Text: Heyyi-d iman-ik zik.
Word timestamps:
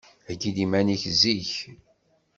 Heyyi-d 0.27 0.57
iman-ik 0.65 1.03
zik. 1.19 1.51